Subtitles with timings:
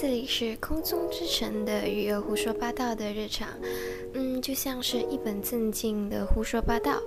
[0.00, 3.46] 这里是空中之城的鱼儿胡说八道的日常，
[4.14, 7.02] 嗯，就像是一本正经的胡说八道。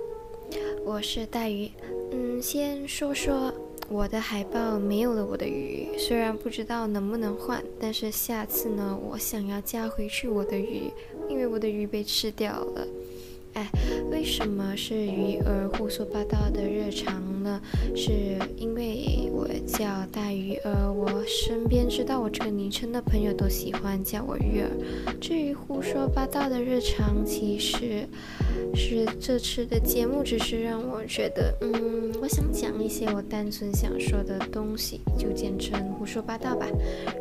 [0.84, 1.68] 我是大鱼，
[2.12, 3.52] 嗯，先说说
[3.88, 10.88] 我的海报没有了我的鱼，虽然不知道能不能换，但是下次呢，我想要加回去我的鱼，
[11.28, 12.86] 因为我的鱼被吃掉了。
[13.54, 13.70] 哎，
[14.10, 17.60] 为什么是鱼儿胡说八道的日常呢？
[17.94, 24.70] 是因为我叫大鱼儿，我身边知道我这个昵称的朋友都喜欢叫我鱼儿。
[25.20, 28.08] 至于胡说八道的日常，其实
[28.74, 36.66] 是这次的节目只是让我觉得，嗯，我想讲一些我单纯想说的东西，就简称胡说八道吧。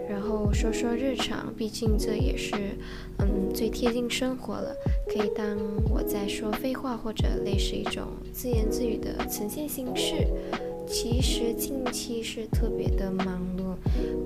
[0.09, 2.55] 然后说说日常，毕竟这也是，
[3.19, 4.75] 嗯，最贴近生活了。
[5.07, 5.45] 可以当
[5.91, 10.27] 我在说废话，或者类似一种自言自语的呈现形式。
[10.85, 13.75] 其实近期是特别的忙碌，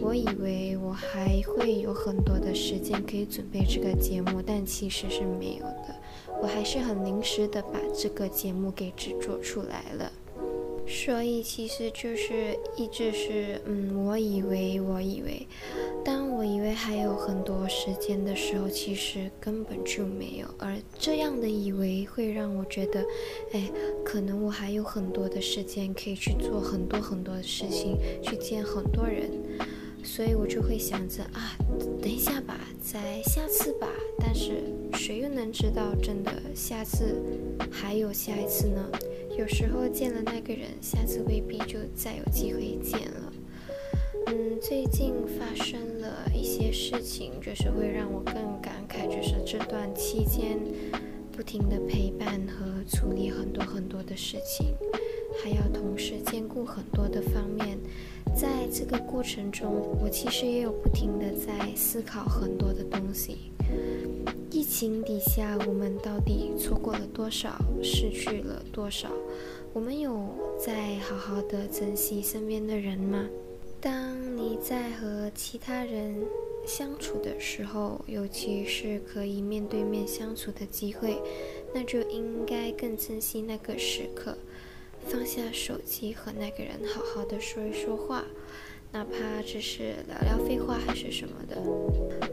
[0.01, 5.95] 我以为我还会有很多的时间可以准备这个节目，但其实是没有的。
[6.41, 10.11] 我还是很临时的把这个节目给制作出来了。
[10.89, 15.45] 所以其实就是一直是，嗯，我以为，我以为，
[16.01, 20.47] 当我以为还有很多时间的时候，其实根本就没有。
[20.57, 23.03] 而这样的以为会让我觉得，
[23.51, 23.69] 哎，
[24.05, 29.29] 可能我还有很多的时间可以去做很多很多的事情，去见很多人。
[30.07, 31.53] 所以我就会想着啊，
[32.01, 33.87] 等一下吧，在下次吧。
[34.17, 34.63] 但是
[34.93, 37.21] 谁又能知道，真的下次
[37.69, 38.89] 还有下一次呢？
[39.37, 43.33] 有时候见了那个人，下次未必就再有机会见了。
[44.27, 50.57] 嗯，最近发生了一些事情，就是会让我更感慨，就是这段期间
[51.31, 54.73] 不停的陪伴和处理很多很多的事情，
[55.43, 57.77] 还要同时兼顾很多的方面。
[58.35, 63.51] 在这个过程中，我其实也有不停的在思考很多的东西。
[64.51, 69.09] 疫情底下，我们到底错过了多少，失去了多少？
[69.73, 70.29] 我们有
[70.59, 73.27] 在好好的珍惜身边的人吗？
[73.79, 76.15] 当你在和其他人
[76.65, 81.21] 相处的时候，尤其是可以面对面相处的机会，
[81.73, 84.35] 那就应该更珍惜那个时刻，
[85.37, 88.25] 下手机和那个人好好的说一说话。
[88.91, 91.61] 哪怕只是聊聊废话还是什么的。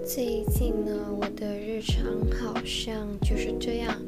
[0.06, 4.00] 最近呢，我的日常好像就是这样，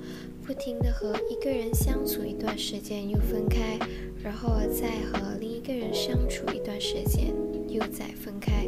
[0.47, 3.79] 不停的和一个人相处一段时间又分开，
[4.25, 7.35] 然后再和另一个人相处一段时间
[7.69, 8.67] 又再分开，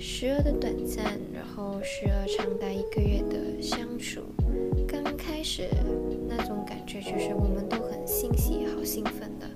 [0.00, 4.22] 时而的短暂，然后时而长达一个月的相处。
[4.88, 5.68] 刚开始
[6.26, 9.48] 那种感觉就是我们都很欣喜、好兴奋的，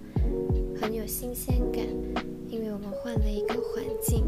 [0.80, 1.84] 很有新鲜感。
[2.50, 4.24] 因为我们换了一个环境，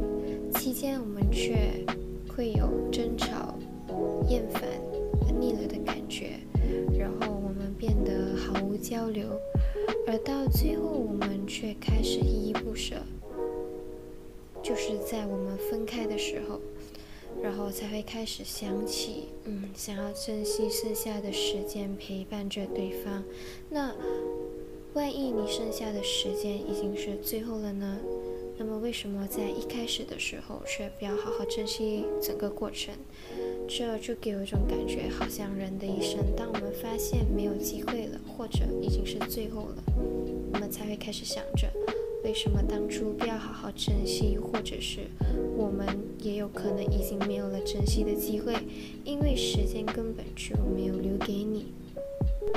[0.54, 1.84] 期间我们却
[2.28, 3.54] 会有争吵、
[4.28, 4.62] 厌烦、
[5.40, 6.38] 腻了的感觉，
[6.98, 9.26] 然后我们变得毫无交流，
[10.06, 12.96] 而到最后我们却开始依依不舍，
[14.62, 16.60] 就是在我们分开的时候，
[17.42, 23.22] 然后才会开始想起，嗯，想要珍惜剩下的时间陪伴着对方。
[23.68, 23.94] 那。
[24.92, 27.96] 万一你剩下的时间已经是最后了呢？
[28.58, 32.92] 那么为什么在一开始的时候却不要好好珍惜整个过程？
[33.68, 39.84] 这就给我一种感觉，好像人的一生，当我们发现没有机会了，或者已经是最后了，
[40.52, 41.70] 我们才会开始想着，
[42.22, 45.00] 为什么当初不要好好珍惜，或者是
[45.56, 45.86] 我们
[46.22, 48.54] 也有可能已经没有了珍惜的机会，
[49.04, 51.66] 因为时间根本就没有留给你。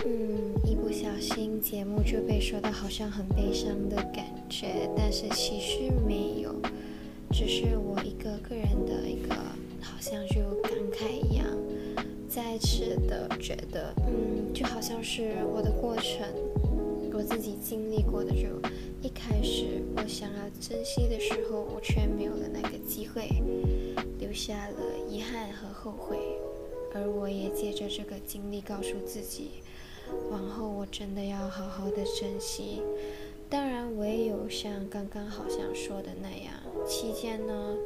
[0.05, 6.53] 嗯，一不小心节目就被说的好像很悲伤的感觉，但是其实没有，
[7.31, 9.35] 只是我一个个人的一个
[9.81, 11.45] 好像就感慨一样，
[12.27, 16.27] 再次的觉得，嗯，就好像是我的过程，
[17.15, 18.47] 我自己经历过的，就
[19.03, 23.29] 一开始我想要珍惜的时候，我却没有了那个机会，
[24.19, 24.75] 留下了
[25.07, 26.17] 遗憾和后悔，
[26.91, 29.51] 而我也借着这个经历告诉自己。
[30.31, 32.81] 往后我真的要好好的珍惜。
[33.47, 36.55] 当然，我也有像刚刚好像说的那样，
[36.87, 37.77] 期间呢，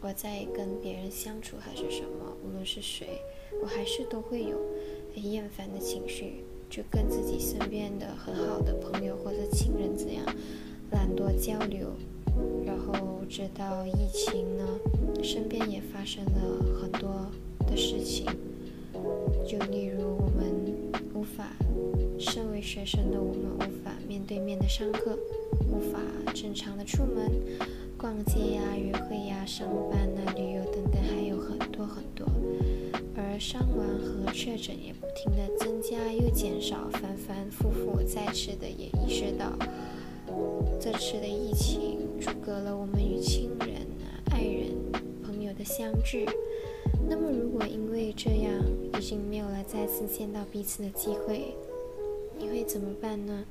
[0.00, 3.20] 我在跟别人相处还是什么，无论是谁，
[3.60, 4.56] 我还是都会有
[5.12, 6.44] 很厌烦的情绪，
[6.74, 10.24] 就跟自己身边的很好的朋友或者亲人这样
[10.90, 11.86] 懒惰交流。
[12.66, 14.66] 然后直到疫情呢，
[15.22, 17.30] 身边也发生了很多
[17.64, 18.26] 的事情，
[19.46, 20.74] 就例如我们。
[21.14, 21.48] 无法，
[22.18, 25.16] 身为学生的我们无法面对面的上课，
[25.70, 25.98] 无法
[26.34, 27.30] 正常的出门，
[27.96, 32.26] 逛街呀、约会呀、上班啊、旅游等等，还有很多很多。
[33.16, 38.02] 而伤亡和确诊也不停的增加又减少，反反复复。
[38.02, 39.56] 再次的也意识到，
[40.80, 44.74] 这次的疫情阻隔了我们与亲人啊、爱人、
[45.22, 46.26] 朋友的相聚。
[47.08, 48.52] 那么，如果因为这样
[48.92, 51.54] 已经没有了再次见到彼此的机会，
[52.36, 53.44] 你会怎么办呢？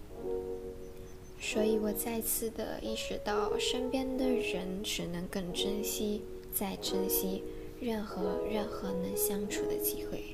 [1.40, 6.24] 所以我再次的意识到，身边的人只能更珍惜，
[6.54, 7.42] 再珍惜
[7.80, 10.33] 任何任何能相处的机会。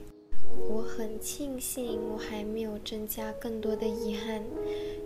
[0.67, 4.43] 我很庆幸我还没有增加更多的遗憾，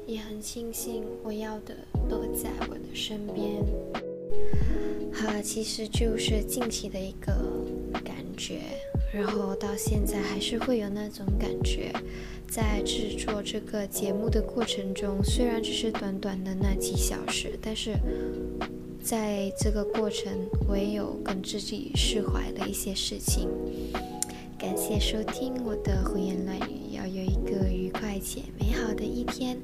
[0.08, 1.76] 也很庆幸我要的
[2.10, 3.64] 都在我的身边。
[5.14, 7.34] 哈，其实就是近期的一个
[8.04, 8.16] 感。
[8.36, 8.62] 觉，
[9.14, 11.94] 然后到现在还是会有那种感觉，
[12.50, 17.96] 在制作这个节目的过程中，虽然只是短短的那几小时，但是
[19.04, 20.34] 在这个过程，
[20.68, 23.48] 我也有跟自己释怀了一些事情。
[24.58, 29.58] 感谢收听我的胡言乱语，要有一个愉快且美好的一天。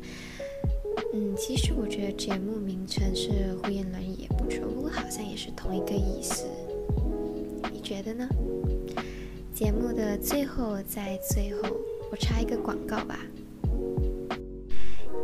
[1.13, 6.45] 嗯，其实我觉得节目名称是胡言乱语也不错，不过好像也是同一个意思。
[7.71, 8.27] 你觉得呢？
[9.53, 11.69] 节目的最后，在最后，
[12.11, 13.19] 我插一个广告吧。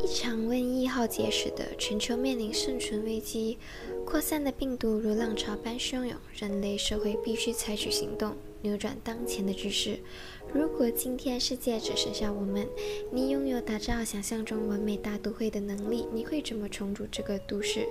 [0.03, 3.57] 一场瘟疫浩劫使得全球面临生存危机，
[4.05, 8.35] 扩散的病毒如浪潮般汹涌，人类社会必须采取行动，
[8.65, 9.99] 扭转当前的局势。
[10.51, 12.67] 如果今天世界只剩下我们，
[13.11, 17.85] 你拥有打造想象中完美大都会的能力，你会怎么重组这个都市？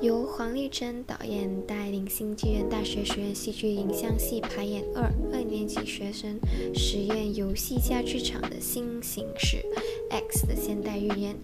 [0.00, 6.38] 由黄丽珍导演带领新纪元大学学院戏剧影像系排演二二年级学生
[6.74, 9.56] 实验游戏加剧场的新形式
[10.10, 11.34] 《X 的现代预言》，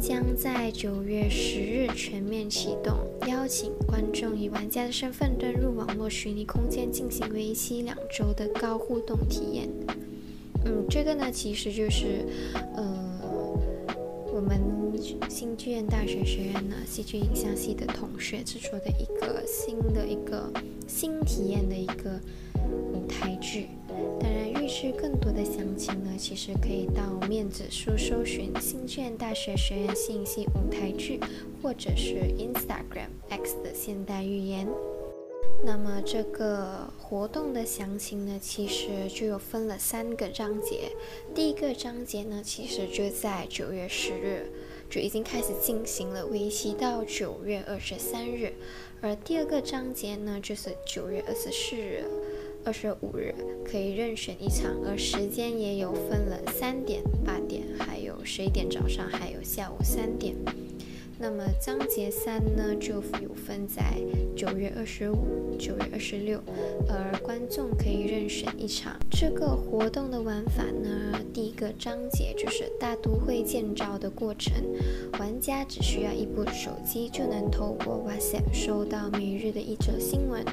[0.00, 2.96] 将在九月十日全面启动，
[3.28, 9.68] 邀请观众以玩家的身份登入网络虚拟空间，进行为期两周的高互动体验。
[10.64, 12.24] 嗯，这个呢，其实就是，
[12.74, 13.10] 呃。
[14.34, 14.58] 我们
[15.28, 20.50] 新剧院大学学院呢，戏剧影像系的同学制作的一个新的一个
[20.88, 22.18] 新体验的一个
[22.64, 23.66] 舞台剧。
[24.18, 31.18] 当然，预知更多的详情呢，其实可以到面子书搜寻新剧院大学学院信息舞台剧，
[31.60, 34.68] 或者是 Instagram X 的现代预言。
[35.64, 40.92] 那么这个活动的详情呢，其实就有分了三个章节。
[41.34, 44.46] 第一个章节呢，其实就在九月十日
[44.88, 48.52] 就已经开始进行了，为期到九月二十三日。
[49.00, 52.04] 而第二个章节呢，就是九月二十四日、
[52.64, 60.34] 二十五日可以任选一场，而时间也有分了三点、八点，还有十一点早上，还有下午三点。
[61.18, 63.96] 那么章节三呢，就有分在
[64.36, 66.42] 九月二十五、九月二十六，
[66.88, 68.96] 而观众可以任选一场。
[69.10, 74.52] 这个活动的玩法呢，第一个章节就是大都会建造的过程，
[75.20, 80.44] 玩家只需要一部手机就能透过 WhatsApp 收到每日的一则新闻，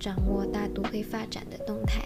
[0.00, 2.02] 掌握大都会发展的动态。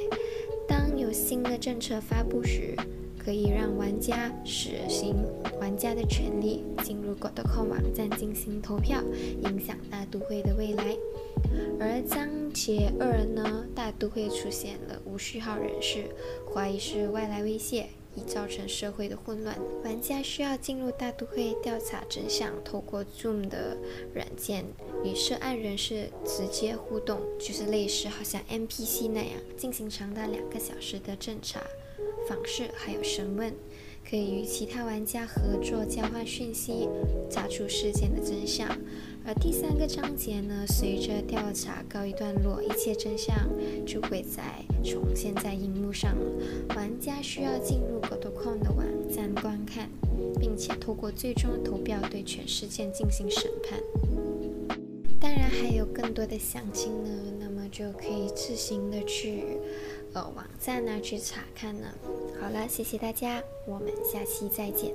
[0.69, 2.77] 当有新的政策发布时，
[3.23, 5.15] 可以让玩家实行
[5.61, 9.03] 玩家的权利，进入 GoDocom 网站进行投票，
[9.43, 10.97] 影响大都会的未来。
[11.79, 16.05] 而章节二呢，大都会出现了无序号人士，
[16.53, 19.57] 怀疑是外来威胁，已造成社会的混乱。
[19.85, 23.77] 玩家需要进入大都会调查真相，透过 Zoom 的
[24.15, 24.65] 软件
[25.05, 31.61] 与涉案人士直接互动，就是类似好像 NPC 那样，进行长达两个小时的侦查。
[32.31, 33.53] 访视还有审问，
[34.09, 36.89] 可以与其他玩家合作交换讯息，
[37.29, 38.69] 查出事件的真相。
[39.27, 43.35] 而第三个章节呢，随着调查告一段落，一切真相
[43.85, 46.25] 就会在重现在荧幕上了。
[46.77, 49.91] 玩家需要进入 GoToCon 的网站观看，
[50.39, 53.81] 并且透过最终的投票对全事件进行审判。
[55.19, 57.11] 当然还有更多的详情呢，
[57.41, 59.43] 那么就可以自行的去。
[60.13, 61.87] 呃，网站呢去查看呢。
[62.41, 64.93] 好了，谢谢大家，我们下期再见。